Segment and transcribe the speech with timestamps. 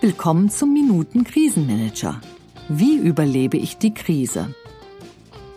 [0.00, 2.20] Willkommen zum Minuten Krisenmanager.
[2.68, 4.54] Wie überlebe ich die Krise?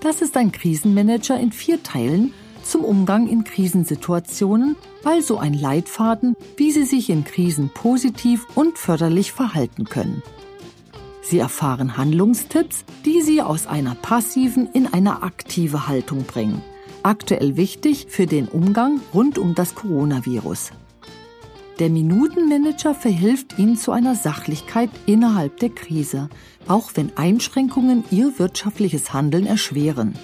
[0.01, 6.71] Das ist ein Krisenmanager in vier Teilen zum Umgang in Krisensituationen, also ein Leitfaden, wie
[6.71, 10.23] Sie sich in Krisen positiv und förderlich verhalten können.
[11.21, 16.61] Sie erfahren Handlungstipps, die Sie aus einer passiven in eine aktive Haltung bringen.
[17.05, 20.71] Aktuell wichtig für den Umgang rund um das Coronavirus.
[21.77, 26.29] Der Minutenmanager verhilft Ihnen zu einer Sachlichkeit innerhalb der Krise,
[26.67, 30.15] auch wenn Einschränkungen Ihr wirtschaftliches Handeln erschweren.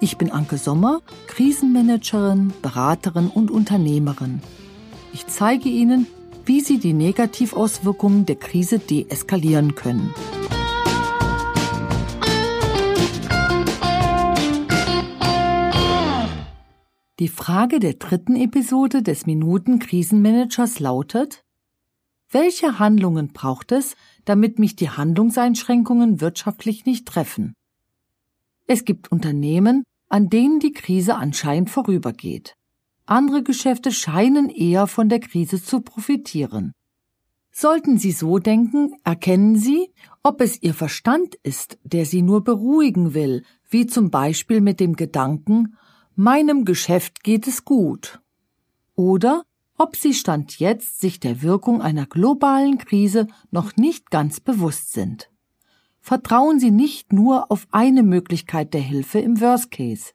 [0.00, 4.40] Ich bin Anke Sommer, Krisenmanagerin, Beraterin und Unternehmerin.
[5.12, 6.06] Ich zeige Ihnen,
[6.46, 10.14] wie sie die Negativauswirkungen der Krise deeskalieren können.
[17.22, 21.44] Die Frage der dritten Episode des Minuten Krisenmanagers lautet,
[22.32, 27.54] welche Handlungen braucht es, damit mich die Handlungseinschränkungen wirtschaftlich nicht treffen?
[28.66, 32.54] Es gibt Unternehmen, an denen die Krise anscheinend vorübergeht.
[33.06, 36.72] Andere Geschäfte scheinen eher von der Krise zu profitieren.
[37.52, 39.92] Sollten Sie so denken, erkennen Sie,
[40.24, 44.96] ob es Ihr Verstand ist, der Sie nur beruhigen will, wie zum Beispiel mit dem
[44.96, 45.76] Gedanken,
[46.22, 48.20] meinem Geschäft geht es gut.
[48.94, 49.42] Oder
[49.76, 55.30] ob Sie Stand jetzt sich der Wirkung einer globalen Krise noch nicht ganz bewusst sind.
[56.00, 60.12] Vertrauen Sie nicht nur auf eine Möglichkeit der Hilfe im Worst Case.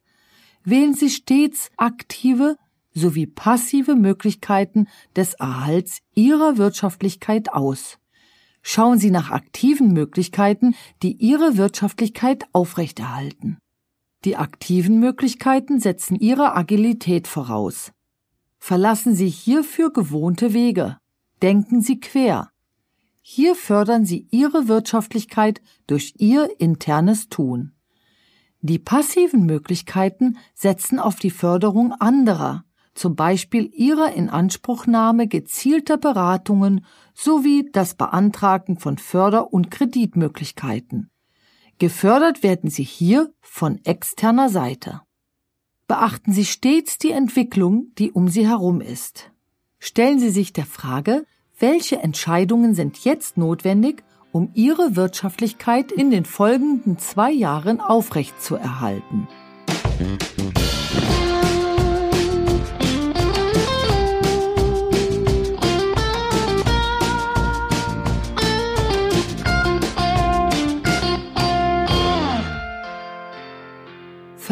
[0.64, 2.56] Wählen Sie stets aktive,
[2.94, 7.98] sowie passive Möglichkeiten des Erhalts ihrer Wirtschaftlichkeit aus.
[8.62, 13.58] Schauen Sie nach aktiven Möglichkeiten, die Ihre Wirtschaftlichkeit aufrechterhalten.
[14.26, 17.92] Die aktiven Möglichkeiten setzen Ihre Agilität voraus.
[18.58, 20.98] Verlassen Sie hierfür gewohnte Wege.
[21.42, 22.50] Denken Sie quer.
[23.22, 27.74] Hier fördern Sie Ihre Wirtschaftlichkeit durch Ihr internes Tun.
[28.62, 32.64] Die passiven Möglichkeiten setzen auf die Förderung anderer,
[32.96, 41.12] zum Beispiel ihrer Inanspruchnahme gezielter Beratungen sowie das Beantragen von Förder- und Kreditmöglichkeiten.
[41.80, 45.02] Gefördert werden sie hier von externer Seite.
[45.88, 49.32] Beachten Sie stets die Entwicklung, die um Sie herum ist.
[49.80, 51.24] Stellen Sie sich der Frage,
[51.60, 59.28] welche Entscheidungen sind jetzt notwendig, um Ihre Wirtschaftlichkeit in den folgenden zwei Jahren aufrechtzuerhalten.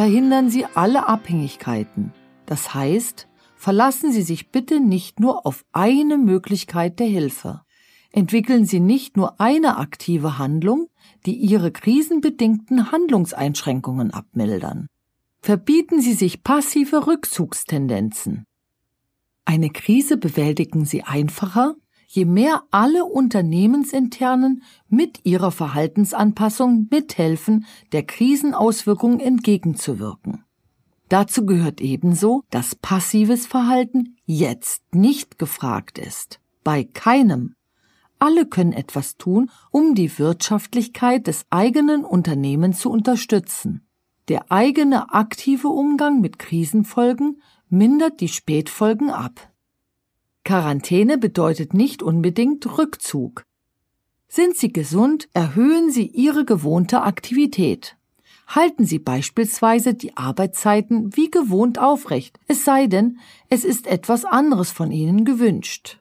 [0.06, 2.14] Verhindern Sie alle Abhängigkeiten.
[2.46, 7.64] Das heißt, verlassen Sie sich bitte nicht nur auf eine Möglichkeit der Hilfe.
[8.12, 10.90] Entwickeln Sie nicht nur eine aktive Handlung,
[11.26, 14.90] die Ihre krisenbedingten Handlungseinschränkungen abmildern.
[15.42, 18.46] Verbieten Sie sich passive Rückzugstendenzen.
[19.44, 21.74] Eine Krise bewältigen Sie einfacher,
[22.08, 30.44] je mehr alle Unternehmensinternen mit ihrer Verhaltensanpassung mithelfen, der Krisenauswirkungen entgegenzuwirken.
[31.10, 36.40] Dazu gehört ebenso, dass passives Verhalten jetzt nicht gefragt ist.
[36.64, 37.56] Bei keinem.
[38.18, 43.86] Alle können etwas tun, um die Wirtschaftlichkeit des eigenen Unternehmens zu unterstützen.
[44.30, 49.52] Der eigene aktive Umgang mit Krisenfolgen mindert die Spätfolgen ab.
[50.46, 53.44] Quarantäne bedeutet nicht unbedingt Rückzug.
[54.28, 57.98] Sind Sie gesund, erhöhen Sie Ihre gewohnte Aktivität.
[58.48, 63.18] Halten Sie beispielsweise die Arbeitszeiten wie gewohnt aufrecht, es sei denn,
[63.50, 66.00] es ist etwas anderes von Ihnen gewünscht.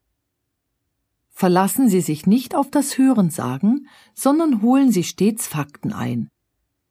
[1.31, 6.28] Verlassen Sie sich nicht auf das Hörensagen, sondern holen Sie stets Fakten ein.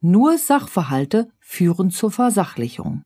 [0.02, 3.04] Nur Sachverhalte führen zur Versachlichung.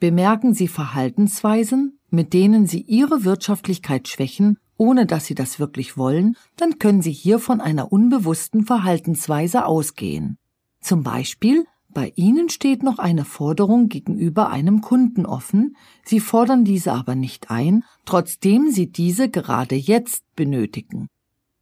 [0.00, 6.36] Bemerken Sie Verhaltensweisen, mit denen Sie Ihre Wirtschaftlichkeit schwächen, ohne dass Sie das wirklich wollen,
[6.56, 10.38] dann können Sie hier von einer unbewussten Verhaltensweise ausgehen.
[10.80, 16.92] Zum Beispiel, bei Ihnen steht noch eine Forderung gegenüber einem Kunden offen, Sie fordern diese
[16.92, 21.08] aber nicht ein, trotzdem Sie diese gerade jetzt benötigen.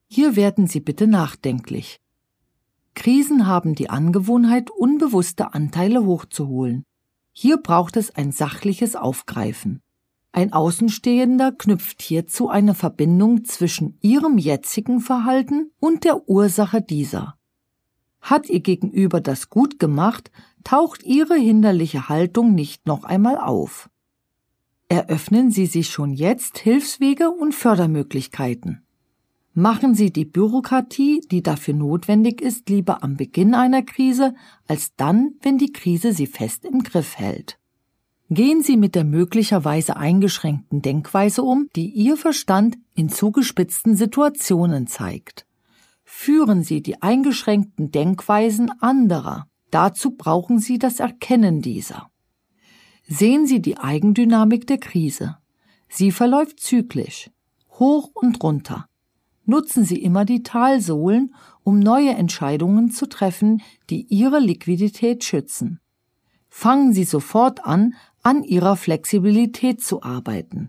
[0.06, 1.98] Hier werden Sie bitte nachdenklich.
[2.94, 6.84] Krisen haben die Angewohnheit, unbewusste Anteile hochzuholen.
[7.32, 9.80] Hier braucht es ein sachliches Aufgreifen.
[10.32, 17.36] Ein Außenstehender knüpft hierzu eine Verbindung zwischen ihrem jetzigen Verhalten und der Ursache dieser.
[18.20, 20.30] Hat ihr Gegenüber das gut gemacht,
[20.64, 23.88] taucht ihre hinderliche Haltung nicht noch einmal auf.
[24.88, 28.82] Eröffnen Sie sich schon jetzt Hilfswege und Fördermöglichkeiten.
[29.54, 34.34] Machen Sie die Bürokratie, die dafür notwendig ist, lieber am Beginn einer Krise,
[34.66, 37.58] als dann, wenn die Krise Sie fest im Griff hält.
[38.30, 45.46] Gehen Sie mit der möglicherweise eingeschränkten Denkweise um, die Ihr Verstand in zugespitzten Situationen zeigt.
[46.04, 49.46] Führen Sie die eingeschränkten Denkweisen anderer.
[49.70, 52.10] Dazu brauchen Sie das Erkennen dieser.
[53.06, 55.38] Sehen Sie die Eigendynamik der Krise.
[55.88, 57.30] Sie verläuft zyklisch,
[57.78, 58.86] hoch und runter.
[59.46, 65.80] Nutzen Sie immer die Talsohlen, um neue Entscheidungen zu treffen, die Ihre Liquidität schützen.
[66.50, 67.94] Fangen Sie sofort an,
[68.28, 70.68] an Ihrer Flexibilität zu arbeiten.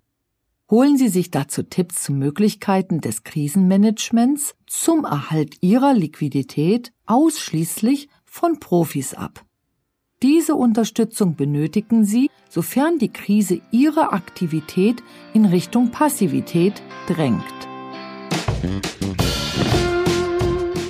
[0.72, 8.62] Holen Sie sich dazu Tipps zu Möglichkeiten des Krisenmanagements zum Erhalt Ihrer Liquidität ausschließlich von
[8.62, 9.44] Profis ab.
[10.24, 15.04] Diese Unterstützung benötigen Sie, sofern die Krise Ihre Aktivität
[15.34, 17.44] in Richtung Passivität drängt.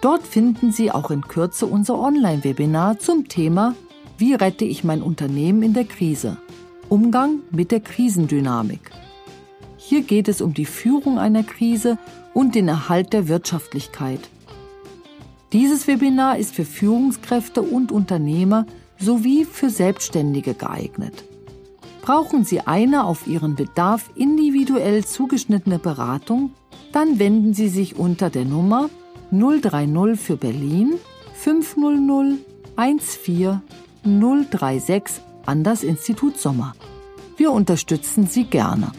[0.01, 3.75] Dort finden Sie auch in Kürze unser Online-Webinar zum Thema
[4.17, 6.37] Wie rette ich mein Unternehmen in der Krise?
[6.89, 8.93] Umgang mit der Krisendynamik.
[9.77, 11.99] Hier geht es um die Führung einer Krise
[12.33, 14.21] und den Erhalt der Wirtschaftlichkeit.
[15.52, 18.67] Dieses Webinar ist für Führungskräfte und Unternehmer
[18.99, 21.25] sowie für Selbstständige geeignet.
[22.02, 26.52] Brauchen Sie eine auf Ihren Bedarf individuell zugeschnittene Beratung,
[26.93, 28.91] dann wenden Sie sich unter der Nummer
[29.32, 30.94] 030 für Berlin
[31.35, 32.38] 500
[32.76, 33.61] 14
[34.05, 35.03] 036
[35.46, 36.75] an das Institut Sommer.
[37.37, 38.93] Wir unterstützen Sie gerne.